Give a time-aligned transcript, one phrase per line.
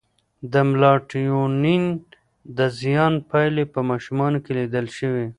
[0.51, 1.83] د میلاټونین
[2.57, 5.25] د زیان پایلې په ماشومانو کې لیدل شوې.